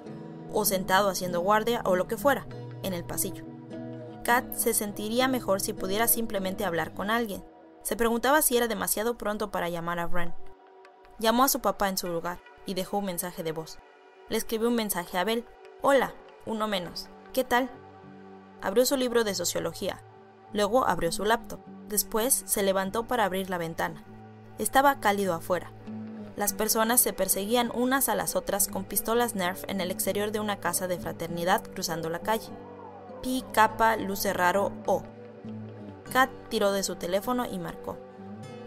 o 0.54 0.66
sentado 0.66 1.10
haciendo 1.10 1.40
guardia 1.40 1.82
o 1.84 1.96
lo 1.96 2.08
que 2.08 2.16
fuera, 2.16 2.46
en 2.84 2.94
el 2.94 3.04
pasillo. 3.04 3.44
Kat 4.24 4.54
se 4.54 4.75
sentiría 4.75 5.28
mejor 5.28 5.62
si 5.62 5.74
pudiera 5.74 6.08
simplemente 6.08 6.64
hablar 6.64 6.94
con 6.94 7.10
alguien, 7.10 7.44
se 7.86 7.96
preguntaba 7.96 8.42
si 8.42 8.58
era 8.58 8.68
demasiado 8.68 9.15
pronto 9.15 9.51
para 9.51 9.70
llamar 9.70 10.00
a 10.00 10.08
Bren. 10.08 10.34
Llamó 11.20 11.44
a 11.44 11.50
su 11.50 11.60
papá 11.60 11.88
en 11.88 12.00
su 12.00 12.08
lugar 12.08 12.39
y 12.65 12.74
dejó 12.74 12.98
un 12.98 13.06
mensaje 13.06 13.44
de 13.44 13.51
voz. 13.51 13.77
Le 14.27 14.38
escribió 14.38 14.70
un 14.70 14.75
mensaje 14.75 15.20
a 15.20 15.22
Abel. 15.22 15.46
Hola, 15.84 16.15
uno 16.48 16.68
menos. 16.68 17.10
¿Qué 17.32 17.44
tal? 17.44 17.70
Abrió 18.60 18.88
su 18.88 18.98
libro 18.98 19.24
de 19.24 19.36
sociología. 19.36 20.01
Luego 20.51 20.88
abrió 20.88 21.12
su 21.12 21.25
laptop. 21.25 21.60
Después 21.88 22.42
se 22.48 22.63
levantó 22.63 23.04
para 23.04 23.24
abrir 23.24 23.51
la 23.51 23.60
ventana. 23.60 24.04
Estaba 24.58 25.00
cálido 25.00 25.36
afuera. 25.36 25.72
Las 26.36 26.54
personas 26.54 27.01
se 27.01 27.13
perseguían 27.13 27.72
unas 27.72 28.10
a 28.10 28.15
las 28.15 28.36
otras 28.36 28.68
con 28.68 28.86
pistolas 28.86 29.36
Nerf 29.36 29.63
en 29.68 29.80
el 29.80 29.92
exterior 29.92 30.32
de 30.32 30.39
una 30.39 30.60
casa 30.60 30.88
de 30.88 30.98
fraternidad 30.98 31.62
cruzando 31.62 32.10
la 32.10 32.20
calle. 32.20 32.50
Pi, 33.22 33.46
capa, 33.54 33.96
luce 33.96 34.34
raro, 34.34 34.72
O. 34.88 35.04
Kat 36.16 36.30
tiró 36.48 36.72
de 36.72 36.82
su 36.82 36.96
teléfono 36.96 37.46
y 37.46 37.60
marcó. 37.60 37.98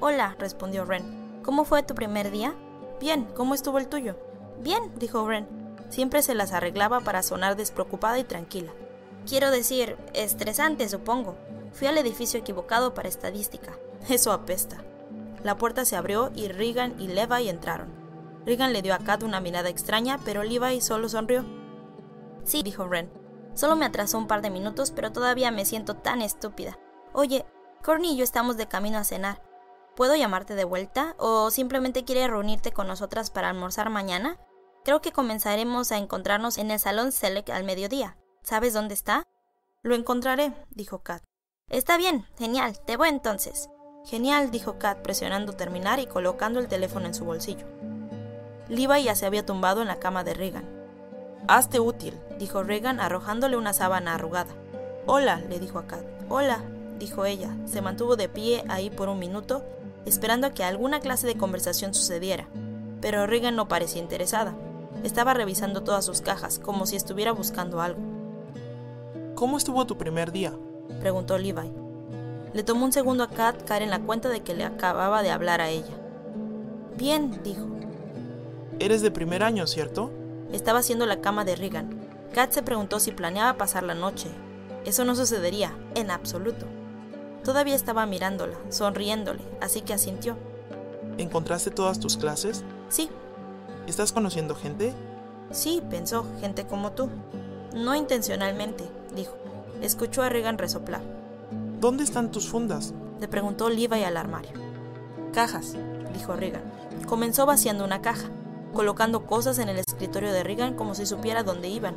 Hola, 0.00 0.36
respondió 0.38 0.84
Ren. 0.84 1.40
¿Cómo 1.42 1.64
fue 1.64 1.82
tu 1.82 1.94
primer 1.94 2.30
día? 2.30 2.54
Bien, 3.00 3.24
¿cómo 3.34 3.54
estuvo 3.54 3.78
el 3.78 3.88
tuyo? 3.88 4.18
Bien, 4.60 4.92
dijo 4.98 5.26
Ren. 5.26 5.48
Siempre 5.88 6.20
se 6.20 6.34
las 6.34 6.52
arreglaba 6.52 7.00
para 7.00 7.22
sonar 7.22 7.56
despreocupada 7.56 8.18
y 8.18 8.24
tranquila. 8.24 8.70
Quiero 9.26 9.50
decir, 9.50 9.96
estresante, 10.12 10.90
supongo. 10.90 11.36
Fui 11.72 11.86
al 11.86 11.96
edificio 11.96 12.38
equivocado 12.38 12.92
para 12.92 13.08
estadística. 13.08 13.72
Eso 14.10 14.32
apesta. 14.32 14.84
La 15.42 15.56
puerta 15.56 15.86
se 15.86 15.96
abrió 15.96 16.30
y 16.34 16.48
Regan 16.48 17.00
y 17.00 17.08
Levi 17.08 17.48
entraron. 17.48 17.88
Regan 18.44 18.74
le 18.74 18.82
dio 18.82 18.92
a 18.92 18.98
Kat 18.98 19.22
una 19.22 19.40
mirada 19.40 19.70
extraña, 19.70 20.20
pero 20.22 20.42
Levi 20.42 20.82
solo 20.82 21.08
sonrió. 21.08 21.46
Sí, 22.44 22.62
dijo 22.62 22.86
Ren. 22.86 23.10
Solo 23.54 23.74
me 23.74 23.86
atrasó 23.86 24.18
un 24.18 24.26
par 24.26 24.42
de 24.42 24.50
minutos, 24.50 24.90
pero 24.90 25.12
todavía 25.12 25.50
me 25.50 25.64
siento 25.64 25.94
tan 25.94 26.20
estúpida. 26.20 26.78
Oye, 27.12 27.46
Corny 27.82 28.12
y 28.12 28.16
yo 28.16 28.24
estamos 28.24 28.56
de 28.56 28.68
camino 28.68 28.98
a 28.98 29.04
cenar. 29.04 29.42
¿Puedo 29.96 30.14
llamarte 30.14 30.54
de 30.54 30.64
vuelta? 30.64 31.14
¿O 31.18 31.50
simplemente 31.50 32.04
quieres 32.04 32.28
reunirte 32.28 32.72
con 32.72 32.86
nosotras 32.86 33.30
para 33.30 33.48
almorzar 33.48 33.90
mañana? 33.90 34.38
Creo 34.84 35.00
que 35.00 35.12
comenzaremos 35.12 35.90
a 35.90 35.98
encontrarnos 35.98 36.58
en 36.58 36.70
el 36.70 36.78
Salón 36.78 37.12
Select 37.12 37.50
al 37.50 37.64
mediodía. 37.64 38.16
¿Sabes 38.42 38.72
dónde 38.72 38.94
está? 38.94 39.24
Lo 39.82 39.94
encontraré, 39.94 40.52
dijo 40.70 41.02
Kat. 41.02 41.22
Está 41.68 41.96
bien, 41.96 42.26
genial, 42.38 42.78
te 42.84 42.96
voy 42.96 43.08
entonces. 43.08 43.68
Genial, 44.04 44.50
dijo 44.50 44.78
Kat, 44.78 45.02
presionando 45.02 45.52
terminar 45.52 45.98
y 45.98 46.06
colocando 46.06 46.60
el 46.60 46.68
teléfono 46.68 47.06
en 47.06 47.14
su 47.14 47.24
bolsillo. 47.24 47.66
Levi 48.68 49.04
ya 49.04 49.14
se 49.14 49.26
había 49.26 49.44
tumbado 49.44 49.82
en 49.82 49.88
la 49.88 49.98
cama 49.98 50.24
de 50.24 50.34
Regan. 50.34 50.64
Hazte 51.46 51.80
útil, 51.80 52.18
dijo 52.38 52.62
Regan 52.62 53.00
arrojándole 53.00 53.56
una 53.56 53.72
sábana 53.72 54.14
arrugada. 54.14 54.54
Hola, 55.06 55.36
le 55.48 55.58
dijo 55.58 55.78
a 55.78 55.86
Kat. 55.86 56.04
Hola, 56.28 56.62
dijo 56.98 57.24
ella. 57.24 57.56
Se 57.66 57.80
mantuvo 57.80 58.16
de 58.16 58.28
pie 58.28 58.64
ahí 58.68 58.90
por 58.90 59.08
un 59.08 59.18
minuto, 59.18 59.64
esperando 60.04 60.46
a 60.46 60.50
que 60.50 60.64
alguna 60.64 61.00
clase 61.00 61.26
de 61.26 61.36
conversación 61.36 61.94
sucediera. 61.94 62.48
Pero 63.00 63.26
Regan 63.26 63.56
no 63.56 63.68
parecía 63.68 64.02
interesada. 64.02 64.54
Estaba 65.04 65.34
revisando 65.34 65.82
todas 65.82 66.04
sus 66.04 66.20
cajas, 66.20 66.58
como 66.58 66.86
si 66.86 66.96
estuviera 66.96 67.32
buscando 67.32 67.80
algo. 67.80 68.00
¿Cómo 69.34 69.56
estuvo 69.56 69.86
tu 69.86 69.96
primer 69.96 70.32
día? 70.32 70.52
preguntó 71.00 71.38
Levi. 71.38 71.70
Le 72.52 72.64
tomó 72.64 72.84
un 72.84 72.92
segundo 72.92 73.22
a 73.22 73.28
Kat 73.28 73.62
caer 73.64 73.82
en 73.82 73.90
la 73.90 74.00
cuenta 74.00 74.28
de 74.28 74.40
que 74.40 74.54
le 74.54 74.64
acababa 74.64 75.22
de 75.22 75.30
hablar 75.30 75.60
a 75.60 75.68
ella. 75.68 75.94
Bien, 76.96 77.40
dijo. 77.44 77.66
Eres 78.80 79.02
de 79.02 79.10
primer 79.10 79.44
año, 79.44 79.66
¿cierto? 79.66 80.10
Estaba 80.52 80.80
haciendo 80.80 81.06
la 81.06 81.20
cama 81.20 81.44
de 81.44 81.54
Regan. 81.54 81.90
Kat 82.32 82.50
se 82.52 82.62
preguntó 82.62 82.98
si 82.98 83.12
planeaba 83.12 83.58
pasar 83.58 83.84
la 83.84 83.94
noche. 83.94 84.28
Eso 84.84 85.04
no 85.04 85.14
sucedería, 85.14 85.76
en 85.94 86.10
absoluto. 86.10 86.66
Todavía 87.48 87.76
estaba 87.76 88.04
mirándola, 88.04 88.58
sonriéndole, 88.68 89.40
así 89.62 89.80
que 89.80 89.94
asintió. 89.94 90.36
¿Encontraste 91.16 91.70
todas 91.70 91.98
tus 91.98 92.18
clases? 92.18 92.62
Sí. 92.90 93.08
¿Estás 93.86 94.12
conociendo 94.12 94.54
gente? 94.54 94.92
Sí, 95.50 95.82
pensó, 95.88 96.26
gente 96.42 96.66
como 96.66 96.92
tú. 96.92 97.08
No 97.74 97.94
intencionalmente, 97.94 98.84
dijo. 99.16 99.34
Escuchó 99.80 100.22
a 100.22 100.28
Regan 100.28 100.58
resoplar. 100.58 101.00
¿Dónde 101.80 102.04
están 102.04 102.30
tus 102.30 102.50
fundas? 102.50 102.92
Le 103.18 103.28
preguntó 103.28 103.70
Levi 103.70 104.04
al 104.04 104.18
armario. 104.18 104.52
Cajas, 105.32 105.74
dijo 106.12 106.36
Regan. 106.36 106.70
Comenzó 107.06 107.46
vaciando 107.46 107.82
una 107.82 108.02
caja, 108.02 108.28
colocando 108.74 109.24
cosas 109.24 109.58
en 109.58 109.70
el 109.70 109.78
escritorio 109.78 110.34
de 110.34 110.44
Regan 110.44 110.74
como 110.74 110.94
si 110.94 111.06
supiera 111.06 111.44
dónde 111.44 111.68
iban. 111.68 111.94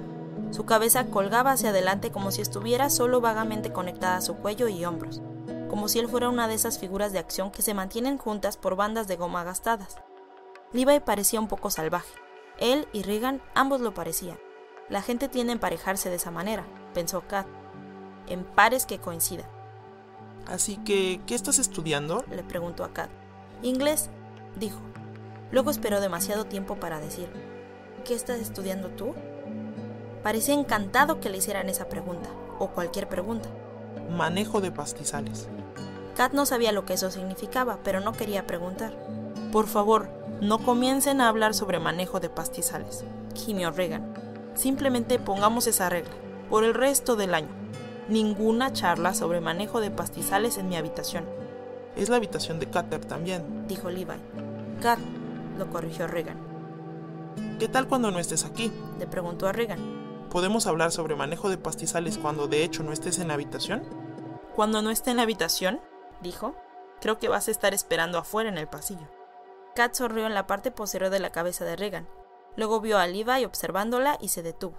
Su 0.52 0.64
cabeza 0.64 1.08
colgaba 1.08 1.52
hacia 1.52 1.72
adelante 1.72 2.10
como 2.10 2.32
si 2.32 2.42
estuviera 2.42 2.90
solo 2.90 3.20
vagamente 3.20 3.74
conectada 3.74 4.16
a 4.16 4.22
su 4.22 4.36
cuello 4.36 4.70
y 4.70 4.86
hombros, 4.86 5.22
como 5.72 5.88
si 5.88 6.00
él 6.00 6.10
fuera 6.10 6.28
una 6.28 6.50
de 6.50 6.54
esas 6.54 6.80
figuras 6.80 7.14
de 7.14 7.20
acción 7.20 7.50
que 7.50 7.62
se 7.62 7.74
mantienen 7.74 8.18
juntas 8.18 8.58
por 8.58 8.76
bandas 8.76 9.08
de 9.08 9.16
goma 9.16 9.46
gastadas. 9.46 9.96
Levi 10.74 11.00
parecía 11.00 11.40
un 11.40 11.48
poco 11.48 11.70
salvaje. 11.70 12.14
Él 12.60 12.90
y 12.92 13.04
Regan 13.04 13.42
ambos 13.56 13.80
lo 13.80 13.94
parecían. 13.94 14.38
La 14.90 15.02
gente 15.02 15.30
tiende 15.30 15.52
a 15.52 15.56
emparejarse 15.56 16.10
de 16.10 16.18
esa 16.18 16.30
manera, 16.30 16.66
pensó 16.94 17.26
Kat, 17.26 17.48
en 18.28 18.44
pares 18.44 18.86
que 18.86 19.00
coincidan. 19.00 19.50
Así 20.46 20.76
que, 20.76 21.22
¿qué 21.26 21.36
estás 21.36 21.58
estudiando? 21.58 22.26
Le 22.30 22.44
preguntó 22.44 22.84
a 22.84 22.92
Kat. 22.92 23.10
Inglés, 23.62 24.10
dijo. 24.58 24.82
Luego 25.52 25.72
esperó 25.72 26.02
demasiado 26.02 26.44
tiempo 26.44 26.82
para 26.82 27.00
decir, 27.00 27.30
¿qué 28.04 28.14
estás 28.14 28.42
estudiando 28.42 28.90
tú? 28.90 29.16
Parecía 30.22 30.54
encantado 30.54 31.22
que 31.22 31.30
le 31.30 31.38
hicieran 31.38 31.70
esa 31.70 31.88
pregunta, 31.88 32.30
o 32.60 32.72
cualquier 32.72 33.08
pregunta. 33.08 33.48
Manejo 34.10 34.60
de 34.60 34.72
pastizales. 34.72 35.48
Kat 36.22 36.34
no 36.34 36.46
sabía 36.46 36.72
lo 36.72 36.86
que 36.86 36.94
eso 36.94 37.10
significaba, 37.10 37.80
pero 37.84 38.00
no 38.00 38.14
quería 38.14 38.46
preguntar. 38.46 38.94
Por 39.52 39.66
favor, 39.66 40.08
no 40.40 40.60
comiencen 40.60 41.20
a 41.20 41.28
hablar 41.28 41.56
sobre 41.56 41.80
manejo 41.80 42.20
de 42.20 42.30
pastizales, 42.30 43.04
gimió 43.34 43.72
Regan. 43.72 44.14
Simplemente 44.54 45.18
pongamos 45.18 45.66
esa 45.66 45.90
regla, 45.90 46.12
por 46.48 46.64
el 46.64 46.76
resto 46.76 47.16
del 47.16 47.34
año. 47.34 47.50
Ninguna 48.08 48.72
charla 48.72 49.16
sobre 49.16 49.42
manejo 49.42 49.82
de 49.82 49.90
pastizales 49.90 50.60
en 50.60 50.70
mi 50.70 50.76
habitación. 50.76 51.26
Es 51.96 52.10
la 52.10 52.18
habitación 52.18 52.60
de 52.60 52.68
Cutter 52.68 53.04
también, 53.04 53.66
dijo 53.68 53.90
Levi. 53.90 54.14
Kat, 54.80 55.00
lo 55.58 55.72
corrigió 55.72 56.06
Regan. 56.06 56.38
¿Qué 57.58 57.68
tal 57.68 57.88
cuando 57.88 58.12
no 58.12 58.20
estés 58.20 58.46
aquí? 58.46 58.72
Le 59.00 59.08
preguntó 59.08 59.48
a 59.48 59.54
Regan. 59.54 60.30
¿Podemos 60.30 60.68
hablar 60.68 60.92
sobre 60.92 61.16
manejo 61.16 61.50
de 61.50 61.58
pastizales 61.58 62.20
cuando 62.20 62.46
de 62.46 62.64
hecho 62.64 62.84
no 62.84 62.94
estés 62.94 63.18
en 63.18 63.30
la 63.30 63.34
habitación? 63.34 63.82
Cuando 64.56 64.84
no 64.84 64.92
esté 64.92 65.10
en 65.10 65.18
la 65.18 65.24
habitación, 65.24 65.82
dijo, 66.22 66.56
creo 67.00 67.20
que 67.20 67.30
vas 67.30 67.48
a 67.48 67.52
estar 67.52 67.74
esperando 67.74 68.18
afuera 68.18 68.50
en 68.50 68.58
el 68.58 68.68
pasillo. 68.68 69.08
Kat 69.76 69.94
sonrió 69.96 70.26
en 70.26 70.34
la 70.34 70.48
parte 70.48 70.72
posterior 70.72 71.10
de 71.10 71.20
la 71.20 71.32
cabeza 71.32 71.66
de 71.66 71.76
Regan. 71.76 72.08
Luego 72.56 72.82
vio 72.82 72.98
a 72.98 73.08
Levi 73.08 73.46
observándola 73.46 74.18
y 74.20 74.30
se 74.30 74.44
detuvo. 74.44 74.76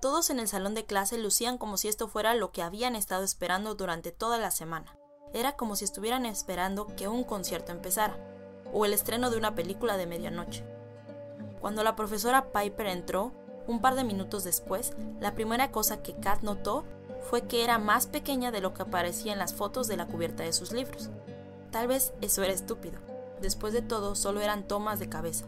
Todos 0.00 0.30
en 0.30 0.40
el 0.40 0.48
salón 0.48 0.74
de 0.74 0.84
clase 0.84 1.18
lucían 1.18 1.58
como 1.58 1.76
si 1.76 1.88
esto 1.88 2.08
fuera 2.08 2.34
lo 2.34 2.52
que 2.52 2.62
habían 2.62 2.96
estado 2.96 3.24
esperando 3.24 3.74
durante 3.74 4.12
toda 4.12 4.38
la 4.38 4.50
semana. 4.50 4.96
Era 5.32 5.56
como 5.56 5.76
si 5.76 5.84
estuvieran 5.84 6.26
esperando 6.26 6.94
que 6.96 7.08
un 7.08 7.24
concierto 7.24 7.72
empezara, 7.72 8.18
o 8.72 8.84
el 8.84 8.92
estreno 8.92 9.30
de 9.30 9.38
una 9.38 9.54
película 9.54 9.96
de 9.96 10.06
medianoche. 10.06 10.64
Cuando 11.60 11.82
la 11.82 11.96
profesora 11.96 12.52
Piper 12.52 12.86
entró, 12.86 13.32
un 13.66 13.80
par 13.80 13.94
de 13.94 14.04
minutos 14.04 14.44
después, 14.44 14.92
la 15.20 15.34
primera 15.34 15.72
cosa 15.72 16.02
que 16.02 16.14
Kat 16.14 16.42
notó 16.42 16.84
fue 17.28 17.42
que 17.42 17.64
era 17.64 17.78
más 17.78 18.06
pequeña 18.06 18.50
de 18.50 18.60
lo 18.60 18.72
que 18.72 18.82
aparecía 18.82 19.32
en 19.32 19.38
las 19.38 19.54
fotos 19.54 19.88
de 19.88 19.96
la 19.96 20.06
cubierta 20.06 20.42
de 20.42 20.52
sus 20.52 20.72
libros. 20.72 21.10
Tal 21.70 21.88
vez 21.88 22.14
eso 22.20 22.42
era 22.42 22.52
estúpido. 22.52 22.98
Después 23.40 23.72
de 23.72 23.82
todo, 23.82 24.14
solo 24.14 24.40
eran 24.40 24.66
tomas 24.66 24.98
de 24.98 25.08
cabeza. 25.08 25.46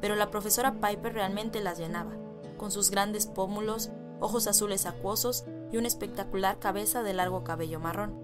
Pero 0.00 0.16
la 0.16 0.30
profesora 0.30 0.72
Piper 0.72 1.14
realmente 1.14 1.60
las 1.60 1.78
llenaba, 1.78 2.12
con 2.56 2.70
sus 2.70 2.90
grandes 2.90 3.26
pómulos, 3.26 3.90
ojos 4.20 4.46
azules 4.46 4.84
acuosos 4.84 5.44
y 5.70 5.76
una 5.76 5.88
espectacular 5.88 6.58
cabeza 6.58 7.02
de 7.02 7.14
largo 7.14 7.44
cabello 7.44 7.80
marrón. 7.80 8.14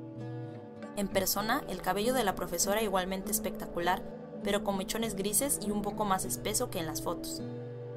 En 0.97 1.09
persona, 1.09 1.63
el 1.69 1.81
cabello 1.81 2.13
de 2.13 2.25
la 2.25 2.35
profesora 2.35 2.83
igualmente 2.83 3.31
espectacular, 3.31 4.03
pero 4.43 4.65
con 4.65 4.77
mechones 4.77 5.15
grises 5.15 5.61
y 5.65 5.71
un 5.71 5.83
poco 5.83 6.05
más 6.05 6.25
espeso 6.25 6.71
que 6.71 6.81
en 6.81 6.87
las 6.87 7.03
fotos. 7.03 7.41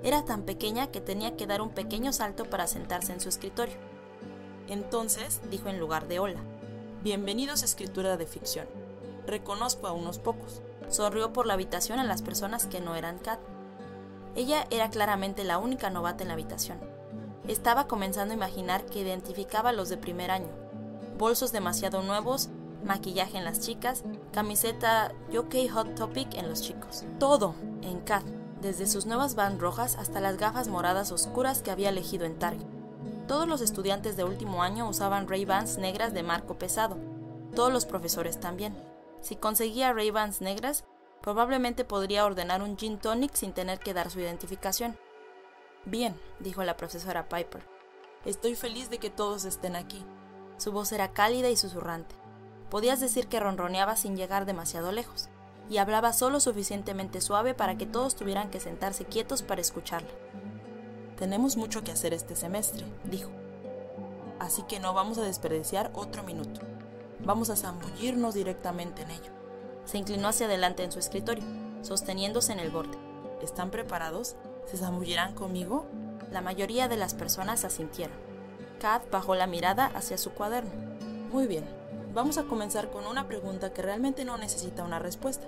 Era 0.03 0.25
tan 0.25 0.43
pequeña 0.43 0.87
que 0.87 1.01
tenía 1.01 1.35
que 1.35 1.47
dar 1.47 1.61
un 1.61 1.69
pequeño 1.69 2.13
salto 2.13 2.45
para 2.45 2.67
sentarse 2.67 3.13
en 3.13 3.19
su 3.19 3.29
escritorio. 3.29 3.75
Entonces 4.67 5.41
dijo 5.49 5.69
en 5.69 5.79
lugar 5.79 6.07
de 6.07 6.19
hola, 6.19 6.39
Bienvenidos 7.03 7.63
a 7.63 7.65
escritura 7.65 8.15
de 8.15 8.27
ficción. 8.27 8.67
Reconozco 9.25 9.87
a 9.87 9.91
unos 9.91 10.19
pocos. 10.19 10.61
Sonrió 10.89 11.33
por 11.33 11.47
la 11.47 11.55
habitación 11.55 11.97
a 11.99 12.03
las 12.03 12.21
personas 12.21 12.67
que 12.67 12.79
no 12.79 12.95
eran 12.95 13.17
Kat. 13.17 13.39
Ella 14.35 14.67
era 14.69 14.89
claramente 14.89 15.43
la 15.43 15.57
única 15.57 15.89
novata 15.89 16.23
en 16.23 16.27
la 16.27 16.35
habitación. 16.35 16.77
Estaba 17.47 17.87
comenzando 17.87 18.33
a 18.33 18.37
imaginar 18.37 18.85
que 18.85 18.99
identificaba 18.99 19.69
a 19.69 19.73
los 19.73 19.89
de 19.89 19.97
primer 19.97 20.29
año. 20.29 20.51
Bolsos 21.17 21.51
demasiado 21.51 22.03
nuevos, 22.03 22.49
maquillaje 22.85 23.37
en 23.37 23.45
las 23.45 23.61
chicas, 23.61 24.03
camiseta 24.31 25.11
UK 25.35 25.71
Hot 25.73 25.95
Topic 25.95 26.35
en 26.35 26.49
los 26.49 26.61
chicos. 26.61 27.03
Todo 27.19 27.55
en 27.81 27.99
Kat 28.01 28.23
desde 28.61 28.85
sus 28.85 29.07
nuevas 29.07 29.33
Vans 29.33 29.59
rojas 29.59 29.95
hasta 29.95 30.21
las 30.21 30.37
gafas 30.37 30.67
moradas 30.67 31.11
oscuras 31.11 31.63
que 31.63 31.71
había 31.71 31.89
elegido 31.89 32.25
en 32.25 32.37
Target. 32.37 32.70
Todos 33.31 33.47
los 33.47 33.61
estudiantes 33.61 34.17
de 34.17 34.25
último 34.25 34.61
año 34.61 34.89
usaban 34.89 35.25
Ray-Bans 35.25 35.77
negras 35.77 36.13
de 36.13 36.21
marco 36.21 36.57
pesado. 36.57 36.97
Todos 37.55 37.71
los 37.71 37.85
profesores 37.85 38.41
también. 38.41 38.75
Si 39.21 39.37
conseguía 39.37 39.93
Ray-Bans 39.93 40.41
negras, 40.41 40.83
probablemente 41.21 41.85
podría 41.85 42.25
ordenar 42.25 42.61
un 42.61 42.75
gin 42.75 42.97
tonic 42.97 43.33
sin 43.33 43.53
tener 43.53 43.79
que 43.79 43.93
dar 43.93 44.11
su 44.11 44.19
identificación. 44.19 44.97
Bien, 45.85 46.19
dijo 46.41 46.61
la 46.65 46.75
profesora 46.75 47.29
Piper. 47.29 47.63
Estoy 48.25 48.55
feliz 48.55 48.89
de 48.89 48.97
que 48.97 49.09
todos 49.09 49.45
estén 49.45 49.77
aquí. 49.77 50.05
Su 50.57 50.73
voz 50.73 50.91
era 50.91 51.13
cálida 51.13 51.49
y 51.49 51.55
susurrante. 51.55 52.13
Podías 52.69 52.99
decir 52.99 53.27
que 53.27 53.39
ronroneaba 53.39 53.95
sin 53.95 54.17
llegar 54.17 54.45
demasiado 54.45 54.91
lejos 54.91 55.29
y 55.69 55.77
hablaba 55.77 56.11
solo 56.11 56.41
suficientemente 56.41 57.21
suave 57.21 57.53
para 57.53 57.77
que 57.77 57.85
todos 57.85 58.17
tuvieran 58.17 58.49
que 58.49 58.59
sentarse 58.59 59.05
quietos 59.05 59.41
para 59.41 59.61
escucharla. 59.61 60.09
Tenemos 61.21 61.55
mucho 61.55 61.83
que 61.83 61.91
hacer 61.91 62.15
este 62.15 62.35
semestre, 62.35 62.83
dijo. 63.03 63.29
Así 64.39 64.63
que 64.63 64.79
no 64.79 64.95
vamos 64.95 65.19
a 65.19 65.21
desperdiciar 65.21 65.91
otro 65.93 66.23
minuto. 66.23 66.61
Vamos 67.23 67.51
a 67.51 67.55
zambullirnos 67.55 68.33
directamente 68.33 69.03
en 69.03 69.11
ello. 69.11 69.31
Se 69.85 69.99
inclinó 69.99 70.29
hacia 70.29 70.47
adelante 70.47 70.83
en 70.83 70.91
su 70.91 70.97
escritorio, 70.97 71.43
sosteniéndose 71.83 72.53
en 72.53 72.59
el 72.59 72.71
borde. 72.71 72.97
¿Están 73.43 73.69
preparados? 73.69 74.35
¿Se 74.65 74.77
zambullirán 74.77 75.35
conmigo? 75.35 75.85
La 76.31 76.41
mayoría 76.41 76.87
de 76.87 76.97
las 76.97 77.13
personas 77.13 77.65
asintieron. 77.65 78.17
Kat 78.79 79.07
bajó 79.11 79.35
la 79.35 79.45
mirada 79.45 79.91
hacia 79.93 80.17
su 80.17 80.31
cuaderno. 80.31 80.71
Muy 81.31 81.45
bien, 81.45 81.65
vamos 82.15 82.39
a 82.39 82.45
comenzar 82.45 82.89
con 82.89 83.05
una 83.05 83.27
pregunta 83.27 83.71
que 83.73 83.83
realmente 83.83 84.25
no 84.25 84.39
necesita 84.39 84.83
una 84.83 84.97
respuesta. 84.97 85.45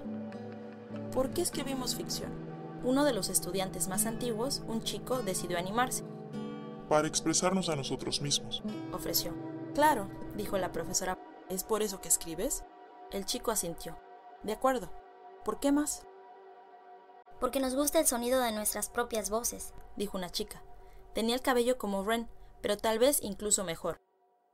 ¿Por 1.11 1.31
qué 1.31 1.41
escribimos 1.41 1.95
ficción? 1.95 2.42
Uno 2.83 3.05
de 3.05 3.13
los 3.13 3.29
estudiantes 3.29 3.87
más 3.87 4.05
antiguos, 4.05 4.61
un 4.67 4.83
chico, 4.83 5.21
decidió 5.21 5.57
animarse. 5.57 6.03
Para 6.89 7.07
expresarnos 7.07 7.69
a 7.69 7.75
nosotros 7.75 8.21
mismos. 8.21 8.61
Ofreció. 8.91 9.33
Claro, 9.73 10.09
dijo 10.35 10.57
la 10.57 10.71
profesora. 10.71 11.17
¿Es 11.49 11.63
por 11.63 11.81
eso 11.81 12.01
que 12.01 12.09
escribes? 12.09 12.63
El 13.11 13.25
chico 13.25 13.51
asintió. 13.51 13.97
De 14.43 14.53
acuerdo. 14.53 14.91
¿Por 15.45 15.59
qué 15.59 15.71
más? 15.71 16.05
Porque 17.39 17.59
nos 17.59 17.75
gusta 17.75 17.99
el 17.99 18.07
sonido 18.07 18.41
de 18.41 18.51
nuestras 18.51 18.89
propias 18.89 19.29
voces, 19.29 19.73
dijo 19.95 20.17
una 20.17 20.29
chica. 20.29 20.61
Tenía 21.13 21.35
el 21.35 21.41
cabello 21.41 21.77
como 21.77 22.03
Ren, 22.03 22.29
pero 22.61 22.77
tal 22.77 22.99
vez 22.99 23.19
incluso 23.21 23.63
mejor. 23.63 24.01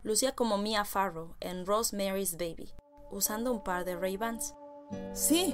Lucía 0.02 0.36
como 0.36 0.58
Mia 0.58 0.86
Farrow 0.86 1.36
en 1.40 1.66
Rosemary's 1.66 2.38
Baby, 2.38 2.74
usando 3.12 3.52
un 3.52 3.64
par 3.64 3.86
de 3.86 3.96
Ray-Bans. 3.96 4.56
Sí, 5.14 5.54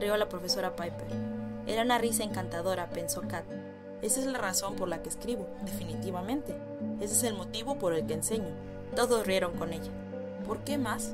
rió 0.00 0.16
la 0.16 0.28
profesora 0.28 0.74
Piper. 0.76 1.47
Era 1.68 1.82
una 1.82 1.98
risa 1.98 2.24
encantadora, 2.24 2.88
pensó 2.88 3.20
Kat. 3.28 3.44
Esa 4.00 4.20
es 4.20 4.26
la 4.26 4.38
razón 4.38 4.74
por 4.74 4.88
la 4.88 5.02
que 5.02 5.10
escribo, 5.10 5.46
definitivamente. 5.66 6.56
Ese 6.98 7.12
es 7.12 7.22
el 7.24 7.34
motivo 7.34 7.78
por 7.78 7.92
el 7.92 8.06
que 8.06 8.14
enseño. 8.14 8.48
Todos 8.96 9.26
rieron 9.26 9.52
con 9.52 9.74
ella. 9.74 9.90
¿Por 10.46 10.60
qué 10.60 10.78
más? 10.78 11.12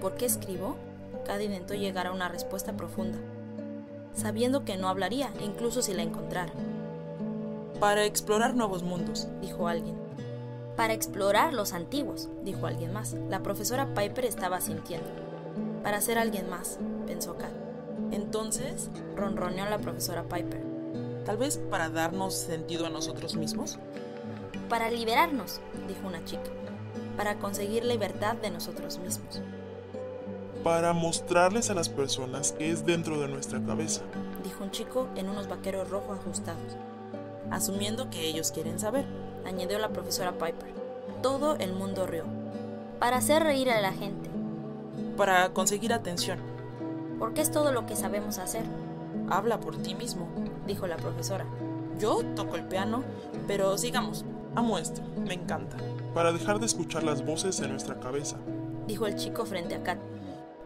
¿Por 0.00 0.14
qué 0.14 0.24
escribo? 0.24 0.76
Kat 1.26 1.42
intentó 1.42 1.74
llegar 1.74 2.06
a 2.06 2.12
una 2.12 2.30
respuesta 2.30 2.72
profunda, 2.72 3.18
sabiendo 4.14 4.64
que 4.64 4.78
no 4.78 4.88
hablaría, 4.88 5.30
incluso 5.44 5.82
si 5.82 5.92
la 5.92 6.02
encontrara. 6.02 6.52
Para 7.78 8.06
explorar 8.06 8.54
nuevos 8.54 8.82
mundos, 8.82 9.28
dijo 9.42 9.68
alguien. 9.68 9.96
Para 10.74 10.94
explorar 10.94 11.52
los 11.52 11.74
antiguos, 11.74 12.30
dijo 12.44 12.66
alguien 12.66 12.94
más. 12.94 13.12
La 13.28 13.42
profesora 13.42 13.92
Piper 13.94 14.24
estaba 14.24 14.62
sintiendo. 14.62 15.08
Para 15.82 16.00
ser 16.00 16.18
alguien 16.18 16.48
más, 16.48 16.78
pensó 17.06 17.36
Kat. 17.36 17.61
Entonces, 18.12 18.90
ronroneó 19.16 19.64
la 19.68 19.78
profesora 19.78 20.24
Piper. 20.24 20.62
Tal 21.24 21.38
vez 21.38 21.58
para 21.70 21.88
darnos 21.88 22.34
sentido 22.34 22.86
a 22.86 22.90
nosotros 22.90 23.36
mismos. 23.36 23.78
Para 24.68 24.90
liberarnos, 24.90 25.60
dijo 25.88 26.06
una 26.06 26.24
chica. 26.24 26.50
Para 27.16 27.38
conseguir 27.38 27.84
libertad 27.84 28.36
de 28.36 28.50
nosotros 28.50 28.98
mismos. 28.98 29.40
Para 30.62 30.92
mostrarles 30.92 31.70
a 31.70 31.74
las 31.74 31.88
personas 31.88 32.52
que 32.52 32.70
es 32.70 32.84
dentro 32.84 33.18
de 33.18 33.28
nuestra 33.28 33.64
cabeza, 33.64 34.02
dijo 34.44 34.62
un 34.62 34.70
chico 34.70 35.08
en 35.16 35.28
unos 35.28 35.48
vaqueros 35.48 35.90
rojos 35.90 36.18
ajustados. 36.20 36.76
Asumiendo 37.50 38.10
que 38.10 38.26
ellos 38.26 38.52
quieren 38.52 38.78
saber, 38.78 39.04
añadió 39.44 39.78
la 39.78 39.88
profesora 39.88 40.32
Piper. 40.32 40.72
Todo 41.22 41.56
el 41.56 41.72
mundo 41.72 42.06
rió. 42.06 42.24
Para 43.00 43.16
hacer 43.16 43.42
reír 43.42 43.70
a 43.70 43.80
la 43.80 43.92
gente. 43.92 44.30
Para 45.16 45.52
conseguir 45.52 45.92
atención. 45.92 46.51
Porque 47.22 47.40
es 47.40 47.52
todo 47.52 47.70
lo 47.70 47.86
que 47.86 47.94
sabemos 47.94 48.38
hacer. 48.38 48.64
Habla 49.30 49.60
por 49.60 49.76
ti 49.76 49.94
mismo, 49.94 50.26
dijo 50.66 50.88
la 50.88 50.96
profesora. 50.96 51.46
Yo 51.96 52.24
toco 52.34 52.56
el 52.56 52.64
piano, 52.64 53.04
pero 53.46 53.78
sigamos. 53.78 54.24
Amo 54.56 54.76
esto, 54.76 55.02
me 55.24 55.34
encanta. 55.34 55.76
Para 56.14 56.32
dejar 56.32 56.58
de 56.58 56.66
escuchar 56.66 57.04
las 57.04 57.24
voces 57.24 57.60
en 57.60 57.70
nuestra 57.70 58.00
cabeza, 58.00 58.38
dijo 58.88 59.06
el 59.06 59.14
chico 59.14 59.46
frente 59.46 59.76
a 59.76 59.84
Kat. 59.84 60.00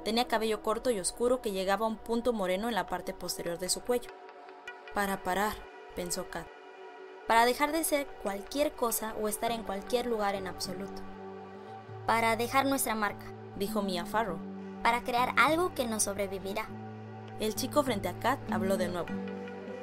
Tenía 0.02 0.28
cabello 0.28 0.62
corto 0.62 0.88
y 0.90 0.98
oscuro 0.98 1.42
que 1.42 1.52
llegaba 1.52 1.84
a 1.84 1.90
un 1.90 1.98
punto 1.98 2.32
moreno 2.32 2.70
en 2.70 2.74
la 2.74 2.86
parte 2.86 3.12
posterior 3.12 3.58
de 3.58 3.68
su 3.68 3.82
cuello. 3.82 4.08
Para 4.94 5.22
parar, 5.22 5.52
pensó 5.94 6.30
Kat. 6.30 6.46
Para 7.26 7.44
dejar 7.44 7.70
de 7.70 7.84
ser 7.84 8.06
cualquier 8.22 8.72
cosa 8.72 9.14
o 9.20 9.28
estar 9.28 9.50
en 9.50 9.62
cualquier 9.62 10.06
lugar 10.06 10.34
en 10.34 10.46
absoluto. 10.46 11.02
Para 12.06 12.34
dejar 12.36 12.64
nuestra 12.64 12.94
marca, 12.94 13.26
dijo 13.58 13.82
Mia 13.82 14.06
Farrow. 14.06 14.55
Para 14.86 15.02
crear 15.02 15.34
algo 15.36 15.74
que 15.74 15.84
nos 15.84 16.04
sobrevivirá. 16.04 16.68
El 17.40 17.56
chico 17.56 17.82
frente 17.82 18.06
a 18.06 18.20
Kat 18.20 18.38
habló 18.52 18.76
de 18.76 18.86
nuevo. 18.86 19.08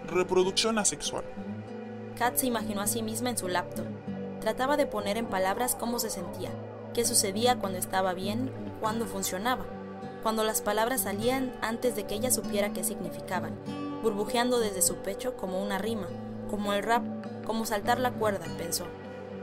Reproducción 0.07 0.79
asexual. 0.79 1.25
Kat 2.17 2.37
se 2.37 2.45
imaginó 2.45 2.79
a 2.79 2.87
sí 2.87 3.03
misma 3.03 3.29
en 3.29 3.37
su 3.37 3.49
laptop. 3.49 3.85
Trataba 4.39 4.77
de 4.77 4.85
poner 4.85 5.17
en 5.17 5.25
palabras 5.25 5.75
cómo 5.77 5.99
se 5.99 6.09
sentía, 6.09 6.51
qué 6.93 7.03
sucedía 7.03 7.59
cuando 7.59 7.79
estaba 7.79 8.13
bien, 8.13 8.49
cuándo 8.79 9.05
funcionaba, 9.05 9.65
cuando 10.21 10.45
las 10.45 10.61
palabras 10.61 11.01
salían 11.01 11.53
antes 11.59 11.97
de 11.97 12.05
que 12.05 12.15
ella 12.15 12.31
supiera 12.31 12.71
qué 12.71 12.85
significaban, 12.85 13.59
burbujeando 14.03 14.61
desde 14.61 14.81
su 14.81 14.95
pecho 14.95 15.35
como 15.35 15.61
una 15.61 15.79
rima, 15.79 16.07
como 16.49 16.71
el 16.71 16.81
rap, 16.81 17.03
como 17.45 17.65
saltar 17.65 17.99
la 17.99 18.11
cuerda, 18.13 18.45
pensó, 18.57 18.85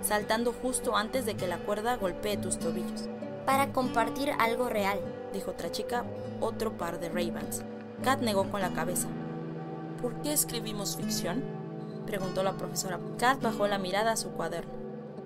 saltando 0.01 0.55
justo 0.55 0.97
antes 0.97 1.27
de 1.27 1.37
que 1.37 1.47
la 1.47 1.59
cuerda 1.59 1.99
golpee 1.99 2.39
tus 2.39 2.59
tobillos. 2.59 3.11
Para 3.45 3.75
compartir 3.75 4.33
algo 4.39 4.71
real, 4.71 5.01
dijo 5.33 5.53
otra 5.53 5.71
chica, 5.71 6.05
otro 6.41 6.77
par 6.77 7.01
de 7.01 7.09
Ravens. 7.09 7.63
Kat 8.03 8.21
negó 8.21 8.51
con 8.51 8.61
la 8.61 8.73
cabeza. 8.73 9.09
¿Por 10.01 10.21
qué 10.23 10.33
escribimos 10.33 10.97
ficción? 10.97 11.45
preguntó 12.07 12.43
la 12.43 12.57
profesora. 12.57 12.99
Kat 13.19 13.41
bajó 13.41 13.67
la 13.67 13.79
mirada 13.79 14.13
a 14.13 14.17
su 14.17 14.31
cuaderno. 14.31 14.73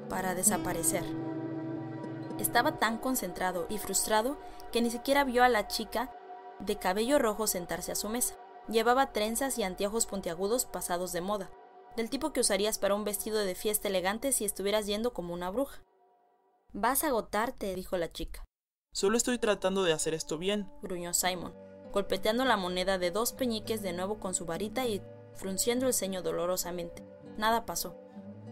Para 0.09 0.35
desaparecer. 0.35 1.05
Estaba 2.39 2.79
tan 2.79 2.99
concentrado 2.99 3.67
y 3.69 3.79
frustrado 3.79 4.37
que 4.73 4.83
ni 4.83 4.91
siquiera 4.91 5.25
vio 5.25 5.45
a 5.45 5.49
la 5.49 5.69
chica 5.69 6.11
de 6.59 6.77
cabello 6.77 7.19
rojo 7.19 7.47
sentarse 7.47 7.93
a 7.93 7.95
su 7.95 8.09
mesa. 8.09 8.35
Llevaba 8.69 9.13
trenzas 9.13 9.59
y 9.59 9.63
anteojos 9.63 10.07
puntiagudos 10.07 10.65
pasados 10.65 11.13
de 11.13 11.21
moda, 11.21 11.51
del 11.97 12.11
tipo 12.11 12.33
que 12.33 12.41
usarías 12.41 12.79
para 12.79 12.95
un 12.95 13.05
vestido 13.05 13.39
de 13.39 13.55
fiesta 13.55 13.89
elegante 13.89 14.33
si 14.33 14.45
estuvieras 14.45 14.87
yendo 14.87 15.13
como 15.13 15.35
una 15.35 15.51
bruja. 15.51 15.83
Vas 16.73 17.05
a 17.05 17.09
agotarte, 17.09 17.75
dijo 17.75 17.97
la 17.97 18.11
chica. 18.11 18.45
Solo 18.95 19.19
estoy 19.19 19.37
tratando 19.37 19.85
de 19.85 19.93
hacer 19.93 20.15
esto 20.15 20.39
bien, 20.39 20.71
gruñó 20.81 21.13
Simon 21.13 21.53
golpeteando 21.95 22.45
la 22.45 22.57
moneda 22.57 22.99
de 22.99 23.13
dos 23.13 23.33
peñiques 23.33 23.81
de 23.81 23.93
nuevo 23.93 24.19
con 24.19 24.35
su 24.35 24.47
varita 24.47 24.85
y 24.85 25.01
frunciendo 25.33 25.87
el 25.87 25.95
ceño 25.95 26.23
dolorosamente. 26.23 27.05
Nada 27.39 27.65
pasó. 27.65 27.97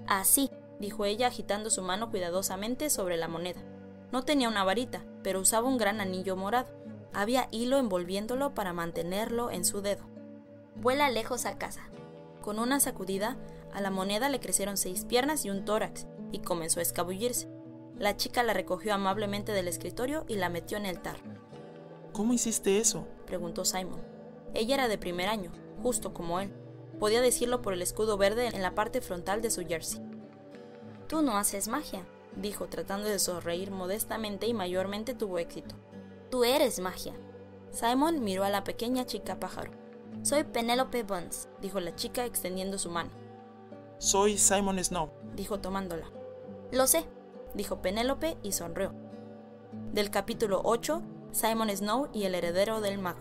Así, 0.07 0.49
dijo 0.79 1.05
ella 1.05 1.27
agitando 1.27 1.69
su 1.69 1.83
mano 1.83 2.09
cuidadosamente 2.09 2.89
sobre 2.89 3.17
la 3.17 3.27
moneda. 3.27 3.61
No 4.13 4.23
tenía 4.23 4.49
una 4.49 4.63
varita, 4.63 5.05
pero 5.25 5.41
usaba 5.41 5.67
un 5.67 5.77
gran 5.77 6.01
anillo 6.01 6.37
morado. 6.37 6.69
Había 7.13 7.49
hilo 7.51 7.79
envolviéndolo 7.79 8.55
para 8.55 8.73
mantenerlo 8.73 9.51
en 9.51 9.65
su 9.65 9.83
dedo. 9.83 10.05
Vuela 10.77 11.11
lejos 11.11 11.45
a 11.45 11.59
casa. 11.59 11.91
Con 12.43 12.61
una 12.61 12.79
sacudida, 12.79 13.37
a 13.75 13.81
la 13.81 13.91
moneda 13.91 14.29
le 14.29 14.39
crecieron 14.39 14.77
seis 14.77 15.05
piernas 15.05 15.45
y 15.45 15.51
un 15.51 15.65
tórax, 15.65 16.07
y 16.31 16.39
comenzó 16.39 16.79
a 16.79 16.83
escabullirse. 16.83 17.49
La 17.99 18.17
chica 18.17 18.43
la 18.43 18.53
recogió 18.53 18.95
amablemente 18.95 19.53
del 19.53 19.69
escritorio 19.69 20.25
y 20.29 20.37
la 20.37 20.49
metió 20.49 20.77
en 20.77 20.87
el 20.87 21.01
tarro. 21.01 21.23
¿Cómo 22.13 22.33
hiciste 22.33 22.79
eso? 22.79 23.07
preguntó 23.27 23.65
Simon. 23.65 24.03
Ella 24.55 24.75
era 24.75 24.89
de 24.89 24.99
primer 24.99 25.29
año, 25.29 25.51
justo 25.83 26.13
como 26.13 26.41
él. 26.41 26.53
Podía 26.99 27.21
decirlo 27.21 27.63
por 27.63 27.73
el 27.73 27.83
escudo 27.83 28.17
verde 28.17 28.49
en 28.49 28.63
la 28.63 28.75
parte 28.75 29.01
frontal 29.01 29.41
de 29.41 29.51
su 29.51 29.67
jersey. 29.67 30.01
Tú 31.09 31.23
no 31.23 31.37
haces 31.37 31.69
magia, 31.69 32.07
dijo 32.37 32.69
tratando 32.69 33.09
de 33.09 33.19
sonreír 33.19 33.71
modestamente 33.71 34.47
y 34.47 34.55
mayormente 34.55 35.15
tuvo 35.15 35.39
éxito. 35.39 35.75
Tú 36.31 36.45
eres 36.45 36.81
magia. 36.81 37.15
Simon 37.71 38.23
miró 38.23 38.45
a 38.45 38.51
la 38.51 38.65
pequeña 38.65 39.07
chica 39.07 39.41
pájaro. 39.41 39.73
Soy 40.23 40.45
Penélope 40.45 41.03
Bones, 41.03 41.49
dijo 41.61 41.81
la 41.81 41.95
chica 41.97 42.25
extendiendo 42.25 42.79
su 42.79 42.91
mano. 42.91 43.11
Soy 43.99 44.39
Simon 44.39 44.83
Snow, 44.83 45.11
dijo 45.35 45.61
tomándola. 45.61 46.11
Lo 46.71 46.87
sé, 46.87 47.05
dijo 47.55 47.83
Penélope 47.83 48.37
y 48.43 48.53
sonrió. 48.53 48.95
Del 49.93 50.11
capítulo 50.11 50.61
8 50.65 51.03
Simon 51.33 51.71
Snow 51.71 52.09
y 52.13 52.25
el 52.25 52.35
heredero 52.35 52.81
del 52.81 52.99
mago. 52.99 53.21